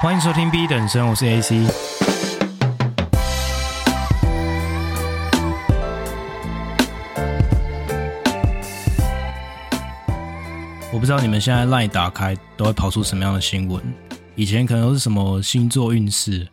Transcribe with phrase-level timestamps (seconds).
[0.00, 1.56] 欢迎收听 B 等生，我是 AC。
[10.92, 13.82] 我不知道你们现在 LINE 打开都会跑出什么样的新闻？
[14.36, 16.46] 以前可能都是什么星座运势，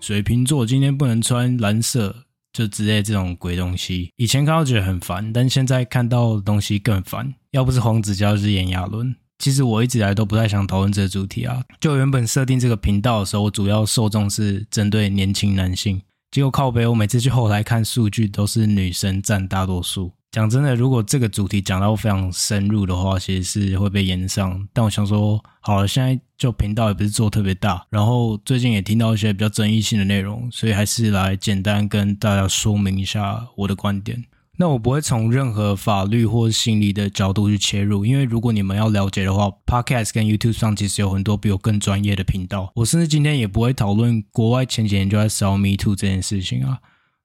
[0.00, 4.10] 水瓶座今天不能穿蓝色，就之类这种鬼东西。
[4.16, 7.34] 以前看到觉得很烦，但现在看到的东西更烦。
[7.50, 9.14] 要不是黄子佼，就是炎亚纶。
[9.40, 11.64] 其实我一直以来都不太想讨论这个主题啊。
[11.80, 16.00] 就原本设定这个频道的时候，我主要受众是针对年轻男性。
[16.30, 20.12] 结果靠北，我每次去后台看数据，都是女生占大多数。
[20.30, 24.68] 讲真的，如果这个主题讲到非常深入的话，其实是会被延上。
[24.72, 34.24] 但我想说，好了，现在就频道也不是做特别大，然后最近也听到一些比较争议性的内容，所以还是来简单跟大家说明一下我的观点。
[34.60, 42.70] 那我不会从任何法律或心理的角度去切入，因为如果你们要了解的话，Podcast 跟 YouTube 上其实有很多比我更专业的频道。
[42.74, 46.78] 我甚至今天也不会讨论国外前几年就在烧 Me Too 这件事情啊。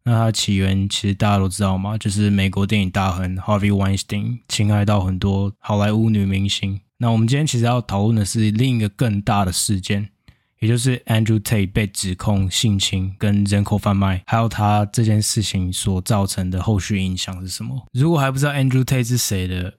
[0.06, 6.80] 那它起源其实大家都知道嘛，就是美国电影大亨 Harvey Weinstein 侵害到很多好莱坞女明星。
[7.00, 10.12] 那我们今天其实要讨论的是另一个更大的事件。
[10.66, 17.86] 也就是 Andrew Tate 被指控性侵跟人口贩卖，还有他这件事情所造成的后续影响是什么？
[17.94, 19.76] 如果还不知道 Andrew Tate 是谁的，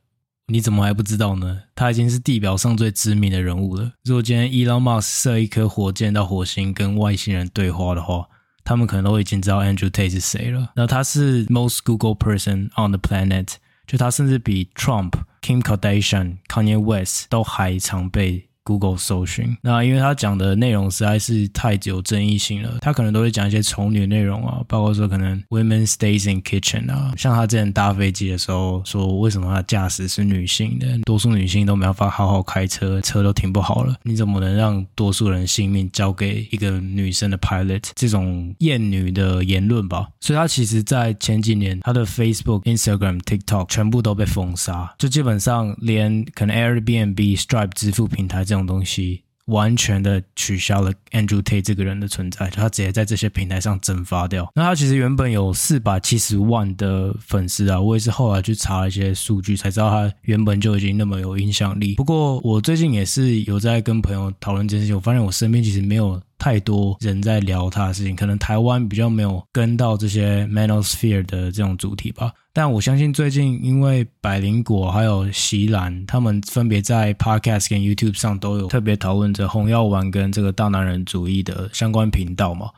[0.46, 1.62] 你怎么还不知道呢？
[1.74, 3.90] 他已经是地表上最知名的人物了。
[4.04, 8.28] 如果今天 Elon Musk 射一颗火箭到火星跟外星人对话的话，
[8.62, 10.70] 他们可能都已经知道 Andrew Tate 是谁了。
[10.76, 13.54] 那他是 Most Google Person on the Planet，
[13.88, 18.48] 就他甚至比 Trump、Kim Kardashian、Kanye West 都还常被。
[18.66, 37.90] Google 搜寻，那因为他讲的内容实在是太有争议性了，他可能都会讲一些丑女内容啊，包括说可能 Women stays in kitchen 啊，像他之前搭飞机的时候说，为什么他驾驶是女性的，多数女性都没办法好好开车，车都停不好了，你怎么能让多数人性命交给一个女生的 pilot？
[37.94, 54.50] 这种厌女的言论吧，所以他其实在前几年，他的 Facebook、Instagram、TikTok 全部都被封杀，就基本上连可能 Airbnb、Stripe 支付平台这这这种东西完全的取消了 Andrew Tate 这个人的存在，他直接在这些平台上蒸发掉。
[54.54, 61.94] 那他其实原本有四百七十万的粉丝啊，我也是后来去查了一些数据才知道他原本就已经那么有影响力。
[61.96, 66.20] 不过我最近也是有在跟朋友讨论这件事情，我发现我身边其实没有。
[66.38, 72.30] 太多人在聊他的事情，可能台湾比较没有跟到这些 Manosphere 的这种主题吧。
[72.56, 82.70] 但我相信最近因为百灵果还有席兰，他们分别在 Podcast 跟 YouTube 上都有特别讨论着红药丸跟这个大男人主义的相关频道嘛。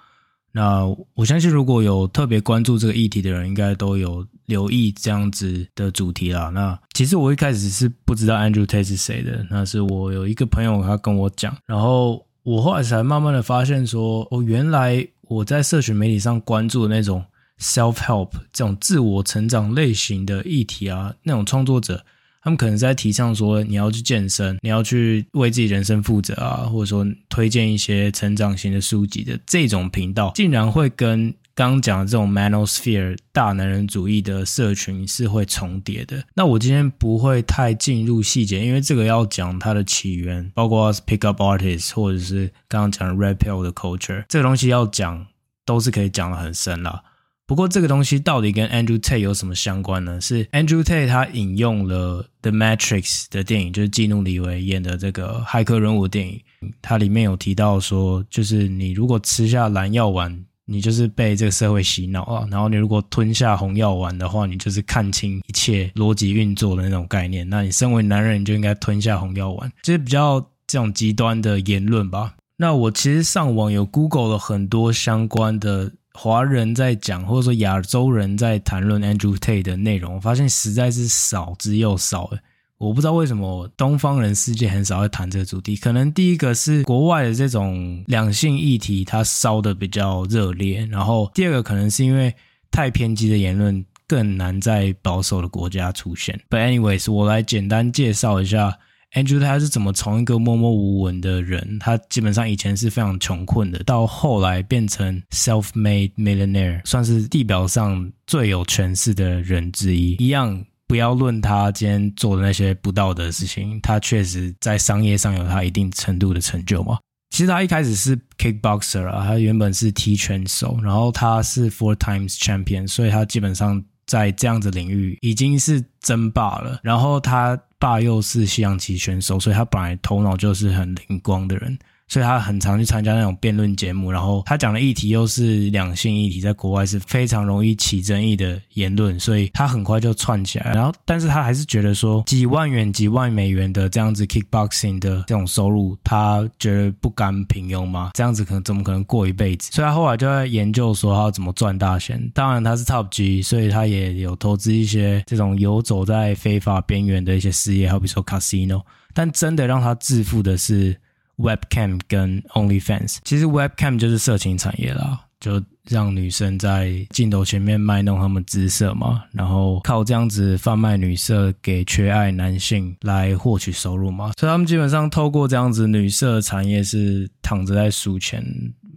[0.51, 0.85] 那
[1.15, 6.49] 我相信如果有特别关注这个议题的人，应该都有留意这样子的主题啦。
[6.49, 12.21] 那其实我一开始是不知道 Andrew Tate 是谁的，那是我有一个朋友他跟我讲，然后。
[12.45, 17.23] 我后来才慢慢的发现说，哦，原来我在社群媒体上关注的那种
[17.61, 22.05] self help 这种自我成长类型的议题啊，那种创作者，
[22.43, 31.35] 他们可能在提倡说你要去健身，你要去为自己人生负责啊，或者说推荐一些成长型的书籍的这种频道，竟然会跟。
[31.59, 36.23] 刚刚讲的这种 Manosphere 大男人主义的社群是会重叠的。
[36.33, 45.27] 那我今天不会太进入细节，因为这个要讲它的起源，包括 Pickup artists，或者是刚刚讲的 Red Pill 的 Culture，这个东西要讲
[45.65, 47.03] 都是可以讲得很深啦。
[47.49, 50.21] 不过这个东西到底跟 Andrew Tate 有什么相关呢？
[50.21, 56.41] 是 Andrew Tate 他引用了 The Matrix 的电影，就是基努里维演的这个骇客任务电影，
[56.83, 60.45] 它里面有提到说，就是你如果吃下蓝药丸。
[60.71, 67.49] 你就是被这个社会洗脑啊，然后你如果吞下红药丸的话，你就是看清一切逻辑运作的那种概念。
[67.49, 72.35] 那你身为男人，你就应该吞下红药丸，就是比较这种极端的言论吧。
[72.59, 82.39] 那我其实上网有 Google 了很多相关的华人在讲，或者说亚洲人在谈论 Andrew Tate 的内容，我发现实在是少之又少诶。
[82.77, 92.35] 我不知道为什么东方人世界很少会谈这个主题，可能第一个是国外的这种两性议题它烧得比较热烈，然后第二个可能是因为
[92.69, 96.41] 太偏激的言论更难在保守的国家出现。
[96.51, 98.77] But anyways，我来简单介绍一下
[99.15, 110.65] Andrew 他是怎么从一个默默无闻的人，他基本上以前是非常穷困的，到后来变成 self-made millionaire，算是地表上最有权势的人之一，一样。
[110.87, 116.97] 不要论他今天做的那些不道德的事情，他确实在商业上有他一定程度的成就嘛。
[117.29, 126.81] 其实他一开始是 kickboxer 啊，他原本是踢拳手，然后他是 four times champion，所以他基本上在这样子领域已经是争霸了。
[126.83, 131.79] 然后他爸又是西洋棋选手，所以他本来头脑就是很灵光的人。
[132.09, 140.73] 所以他很常去参加那种辩论节目，然后他讲的议题又是两性议题，在国外是非常容易起争议的言论，所以他很快就窜起来。
[140.73, 148.13] 然后，但是他还是觉得说几万元、几万美元的这样子 kickboxing 的这种收入，他觉得不甘平庸吗？
[148.15, 149.71] 这样子可能怎么可能过一辈子？
[149.73, 152.19] 所以他后来就在研究说他要怎么赚大钱。
[152.35, 158.81] 当然他是 top G，所以他也有投资一些这种游走在非法边缘的一些事业，好比说 casino。
[159.13, 160.97] 但真的让他致富的是。
[161.39, 178.45] Webcam 跟 OnlyFans，其实 Webcam 就是色情产业啦，就让女生在镜头前面卖弄她们姿色嘛，然后靠这样子贩卖女色给缺爱男性来获取收入嘛，所以他们基本上透过这样子女色产业是躺着在数钱，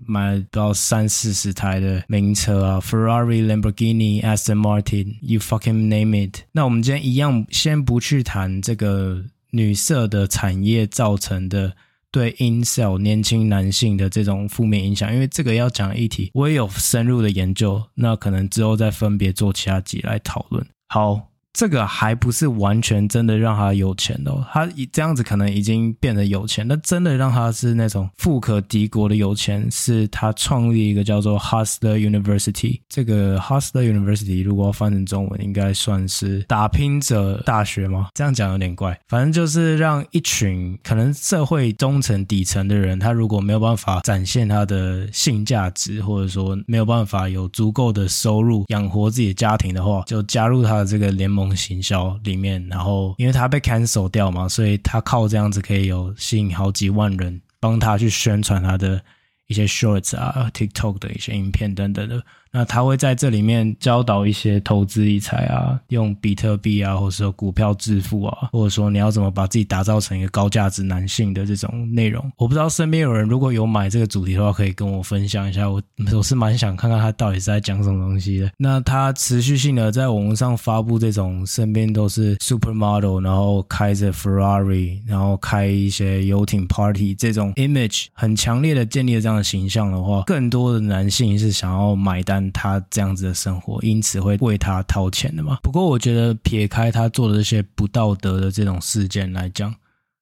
[0.08, 6.40] 买到三四十台的名车啊，Ferrari、Lamborghini、Aston Martin，you fucking name it。
[6.52, 11.72] 那我们今天一样先不去谈这个女色的产业造成的。
[12.12, 20.66] 对 incel 年轻男性的这种负面影响，因为这个要讲议题，我也有深入的研究，那可能之后再分别做其他集来讨论。
[20.88, 21.31] 好。
[21.54, 26.66] 这个还不是完全真的让他有钱的哦，他这样子可能已经变得有钱。
[26.68, 32.80] 那真的让他是那种富可敌国的有钱，是他创立一个叫做 Hustler University。
[32.88, 38.08] 这个 Hustler University 如果要翻成中文，应该算是打拼者大学吗？
[38.14, 38.98] 这样讲有点怪。
[39.10, 51.41] 反正就是让一群可能社会中层底层的人，他如果没有办法展现他的性价值，或者说没有办法有足够的收入养活自己的家庭的话，就加入他的这个联盟。
[51.56, 59.02] 行销里面，然后因为他被 cancel 掉嘛，所以他靠这样子可以有吸引好几万人帮他去宣传他的
[59.48, 62.24] 一些 shorts 啊、TikTok 的一些影片等等的。
[62.54, 72.30] 那他会在这里面教导一些投资理财啊，用比特币啊，或者说股票致富啊，或者说你要怎么把自己打造成一个高价值男性的这种内容。
[72.36, 75.70] 我不知道身边有人如果有买这个主题的话，可以跟我分享一下。
[75.70, 75.82] 我
[76.14, 78.52] 我是蛮想看看他到底是在讲什么东西的。
[78.58, 92.41] 那他持续性的在网络上发布这种身边都是 supermodel，然后开着 Ferrari，然后开一些游艇 party 这种 image 很强烈的建立了这样的形象的话，更多的男性是想要买单。
[92.54, 95.58] 他这样子的生活，因此会为他掏钱的嘛。
[95.62, 99.76] 不过，我觉得撇开他做的这些不道德的这种事件来讲，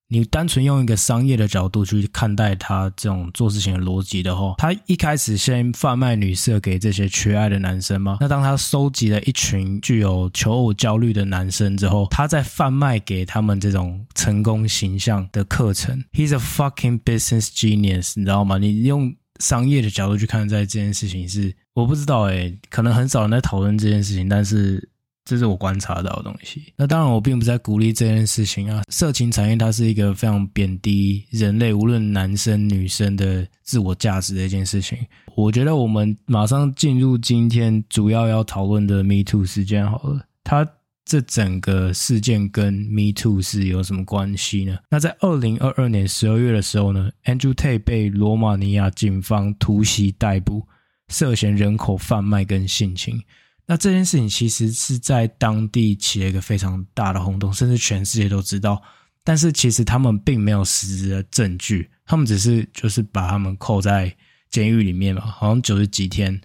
[0.08, 8.18] 你单纯用一个商业的角度去看待他这种做事情的逻辑的话，他一开始先贩卖女色给这些缺爱的男生吗。
[8.20, 16.04] 那当他收集了一群具有求偶焦虑的男生之后，他再贩卖给他们这种成功形象的课程。
[16.12, 18.58] He's a fucking business genius，你知道吗？
[18.58, 19.16] 你用。
[19.40, 24.88] 商业的角度去看待这件事情是我不知道诶，可能很少人在讨论这件事情，但是
[25.24, 26.74] 这是我观察到的东西。
[26.76, 28.84] 那当然，我并不在鼓励这件事情啊。
[28.90, 34.98] 色情产业它是一个非常贬低人类，无论男生女生的自我价值的一件事情。
[35.36, 40.68] 我觉得我们马上进入今天主要要讨论的 Me Too 事件好了，它。
[41.06, 44.78] 这整个事件跟 Me Too 是有什么关系呢？
[44.92, 50.68] 那在二零二二年十二月的时候呢，Andrew Tate 被罗马尼亚警方突袭逮捕，
[51.10, 53.22] 涉嫌人口贩卖跟性侵。
[53.66, 58.82] 那这件事情其实是在当地起了一个非常大的轰动，甚至全世界都知道。
[59.24, 64.12] 但是其实他们并没有实质的证据，他们只是就是把他们扣在
[64.50, 66.40] 监狱里面嘛，好像九十几天。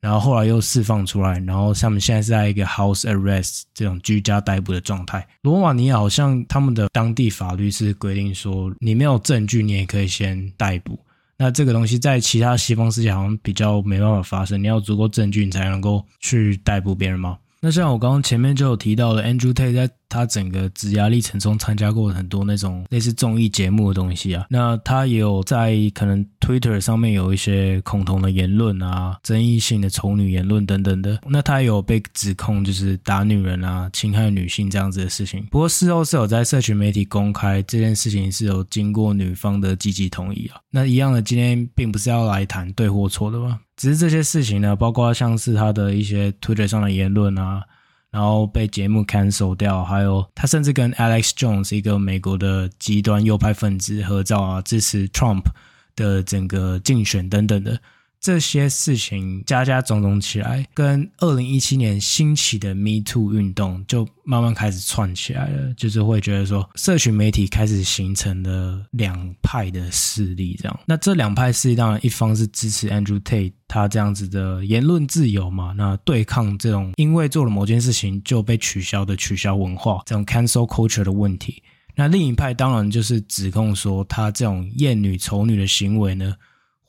[0.00, 5.26] 然后后来又释放出来，然后他们现在是在一个 house arrest 这种居家逮捕的状态。
[5.42, 10.98] 罗马尼亚好像他们的当地法律是规定说，你没有证据，你也可以先逮捕。
[11.42, 17.38] 那这个东西在其他西方世界好像比较没办法发生，你要足够证据，你才能够去逮捕别人吗？
[17.60, 24.44] 那像我刚刚前面就有提到的，Andrew Tate 在他整个职涯历程中参加过很多那种类似综艺节目的东西啊。
[24.50, 31.18] 那他也有在可能 Twitter 上面有一些恐同的言论啊、争议性的丑女言论等等的。
[31.26, 35.46] 那他有被指控就是打女人啊、侵害女性这样子的事情。
[35.50, 40.60] 不过事后是有在社群媒体公开这件事情是有经过女方的积极同意啊。
[40.70, 43.60] 那一样的，今天并不是要来谈对或错的吧？
[43.76, 47.62] 只是这些事情呢，包括像是他的一些 Twitter 上的言论啊，
[48.10, 55.44] 然后被节目 cancel 掉，还有他甚至跟 Alex Jones 一个美国的极端右派分子合照啊，支持 Trump
[55.94, 57.80] 的整个竞选等等的。
[58.20, 70.80] 这些事情加加种种起来，跟二零一七年兴起的 Me Too 运动就慢慢开始串起来了，就是会觉得说，社群媒体开始形成了两派的势力，这样。
[70.84, 81.62] 那这两派势力当然一方是支持 Andrew Tate 他这样子的言论自由嘛，那对抗这种因为做了某件事情就被取消的取消文化，这种 cancel culture 的问题。
[81.96, 86.34] 那另一派当然就是指控说，他这种厌女丑女的行为呢，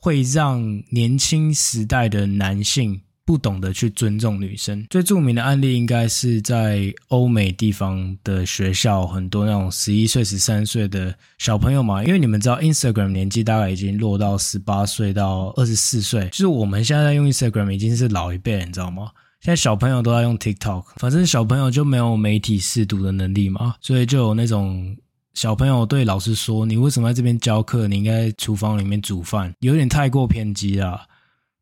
[0.02, 4.84] 会让年轻时代的男性不懂得去尊重女生。
[4.90, 19.12] 最著名的案例应该是在欧美地方的学校，很多那种十一岁、十三岁的小朋友嘛，因为你们知道，Instagram 年纪大概已经落到十八岁到二十四岁，就是我们现在在用 Instagram 已经是老一辈，你知道吗？
[19.40, 24.96] 现在小朋友都在用 TikTok，反正小朋友就没有媒体识读的能力嘛，所以就有那种
[25.34, 27.88] 小朋友对老师说：“你为什么在这边教课？
[27.88, 31.00] 你应该在厨房里面煮饭。”有点太过偏激了。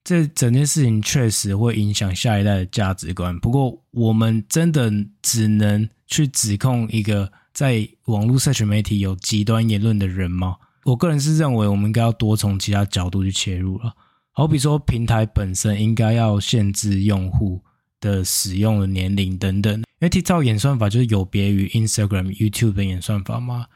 [0.02, 3.38] 这整件事情确实会影响下一代的价值观。
[3.38, 10.56] 不过，我们真的只能去指控一个在网络社群媒体有极端言论的人吗？
[10.84, 13.92] 我个人是认为，我们应该要多从其他角度去切入了。
[14.32, 17.60] 好比说，平台本身应该要限制用户。
[18.02, 23.66] 的使用的年龄等等，因为 TikTok 演算法就是有别于 Instagram、YouTube 的演算法嘛。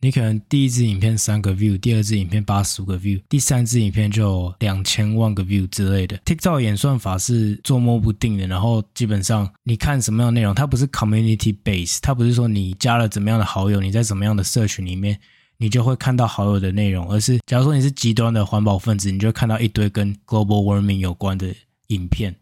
[0.00, 6.16] 你可能第一支影片三个 view，第二支影片八十五个 view，第三支影片就两千万个 view 之类的。
[6.18, 15.18] TikTok 演算法是捉摸不定的，然后基本上你看什么样的内容，它不是 community base，它不是说你加了怎么样的好友，你在怎么样的社群里面，
[15.58, 21.54] 你就会看到好友的内容，而是假如说你是极端的环保分子，你就会看到一堆跟 global warming 有关的
[21.88, 22.34] 影片。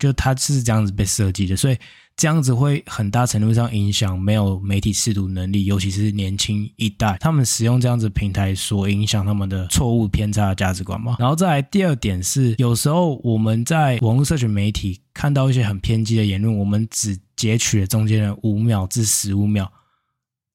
[0.00, 1.76] 就它是这样子被设计的，所以
[2.16, 11.16] 这样子会很大程度上影响没有媒体识读能力，尤其是年轻一代，他们使用这样子平台所影响他们的错误偏差的价值观嘛。
[11.18, 19.70] 然后再来第二点是，有时候我们在网络社群媒体看到一些很偏激的言论，我们只截取了中间的五秒至十五秒，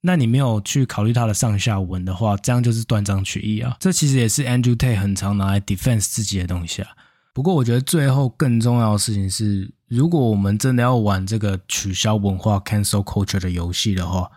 [0.02, 3.76] 那你没有去考虑它的上下文的话，这样就是断章取义啊。
[3.80, 6.90] 这其实也是 Andrew Tate 很常拿来 defense 自己的东西啊。
[7.36, 14.32] 不过，我觉得最后更重要的事情是，如果我们真的要玩这个取消文化 （cancel culture） 的游戏的话，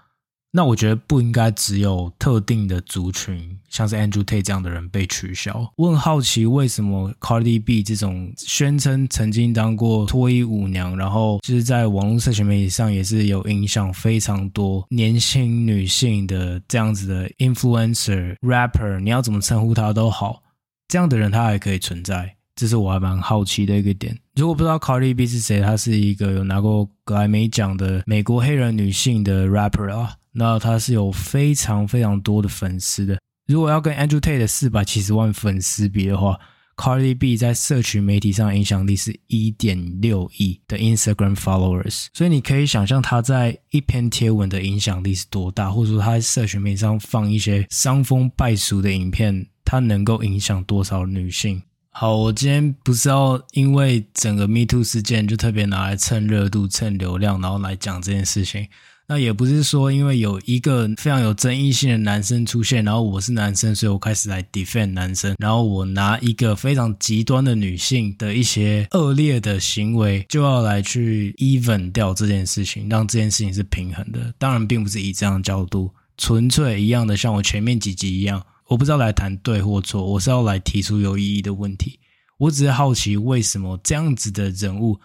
[0.51, 5.73] 那我觉得不应该只有特定的族群，像是 Andrew Tate 这样的人被取消。
[5.77, 20.43] 我很好奇，为什么 Cardi B 这种宣称曾经当过脱衣舞娘，然后就是在网络社群媒体上也是有影响非常多年轻女性的这样子的 influencer、rapper，你要怎么称呼他都好，
[20.89, 22.38] 这样的人他还可以存在。
[22.59, 24.19] 这是我还蛮好奇的一个点。
[24.35, 33.17] 如果不知道 Cardi B 是谁，她是一个有拿过格莱美奖的美国黑人女性的 rapper 啊，那她是有非常非常多的粉丝的。
[33.47, 36.37] 如果要跟 Andrew Tate 的四百七十万粉丝比的话
[36.77, 51.63] ，Cardi B 在社群媒体上影响力是一点六亿的 Instagram followers，所以你可以想象她在一篇贴文的影响力是多大，或者说她在社群媒体上放一些伤风败俗的影片，她能够影响多少女性？
[51.91, 58.69] 好，我今天不是要因为整个 Me Too 事件就特别拿来蹭热度、蹭流量，然后来讲这件事情。
[59.11, 74.33] 那也不是说因为有一个非常有争议性的男生出现，然后我是男生，所以我开始来 defend 男生，然后我拿一个非常极端的女性的一些恶劣的行为，就要来去 even 掉这件事情，让这件事情是平衡的。
[74.39, 78.45] 当然，并不是以这样的角度，纯粹一样的，像我前面几集一样。
[78.69, 81.99] 我不知道来谈对或错，我是要来提出有意义的问题。
[82.37, 85.01] 我只是好奇，为什么这样子的人物，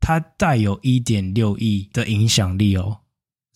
[0.00, 3.00] 他带有一点六亿的影响力哦。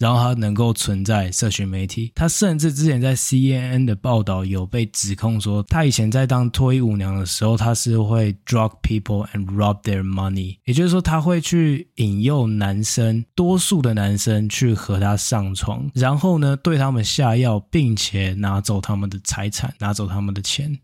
[0.02, 20.76] 然后他能够存在社群媒体，他甚至之前在 CNN 的报道有被指控说，他以前在当脱衣舞娘的时候，他是会 drug people and rob their money，也就是说他会去引诱男生，多数的男生去和他上床，然后呢对他们下药，并且拿走他们的财产，拿走他们的钱。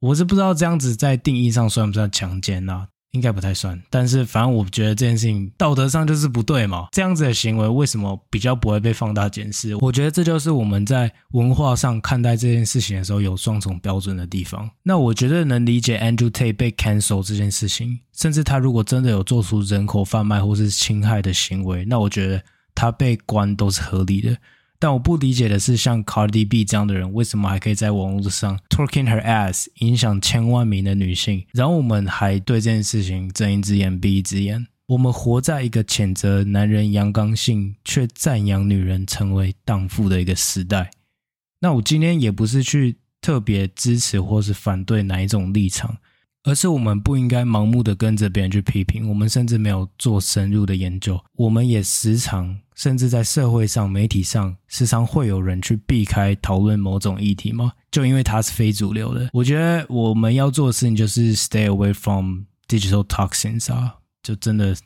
[0.00, 2.86] 我是不知道这样子在定义上算不算强奸啊？
[3.16, 6.86] 应该不太算，但是反正我觉得这件事情道德上就是不对嘛。
[6.92, 9.74] 这样子的行为为什么比较不会被放大检视？
[9.76, 14.70] 我觉得这就是我们在文化上看待这件事情的时候有双重标准的地方。
[14.82, 22.42] 那我觉得能理解 Andrew Tate 被 cancel 这件事情，甚至他如果真的有做出人口贩卖或是侵害的行为，那我觉得
[22.74, 24.36] 他被关都是合理的。
[24.86, 31.44] 但我不理解的是，像 Cardi B 这样的人，为什么还可以在网络上 twerking her ass，影响千万名的女性？
[31.52, 34.64] 然后我们还对这件事情睁一只眼闭一只眼。
[34.86, 40.92] 我们活在一个谴责男人阳刚性，却赞扬女人成为荡妇的一个时代。
[41.58, 45.96] 那我今天也不是去特别支持或是反对哪一种立场。
[46.46, 51.20] 而是我们不应该盲目的跟着别人去批评，我们甚至没有做深入的研究。
[51.34, 57.72] 我们也时常，甚至在社会上、媒体上，时常会有人去避开讨论某种议题吗？
[57.90, 59.28] 就因为它是非主流的。
[59.32, 64.76] 我觉得我们要做的事情就是 stay away from digital toxins 啊，就真的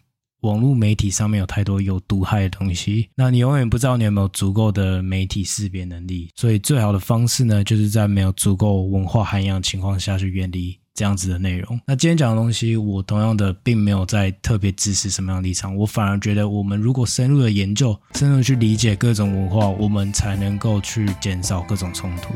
[0.41, 6.31] 网络媒体上面有太多有毒害的东西，那你永远不知道你有没有足够的媒体识别能力。
[6.37, 11.81] 所以最好的方式呢，就是在没有足够文化涵养情况下去远离这样子的内容。
[11.87, 22.35] 那今天讲的东西，我同样的并没有在特别支持什么样的立场，我反而觉得我们如果深入的研究，深入去理解各种文化，我们才能够去减少各种冲突。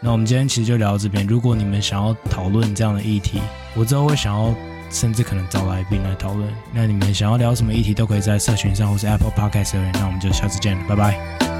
[0.00, 1.26] 那我们今天其实就聊到这边。
[1.26, 3.38] 如果你们想要讨论这样的议题，
[3.74, 4.54] 我之后会想要。
[4.88, 6.48] 甚至可能找来宾来讨论。
[6.72, 9.92] 那你们想要聊什么议题，都可以在社群上或是 Apple Podcast 留言。
[9.94, 11.55] 那我们就下次见了，拜拜。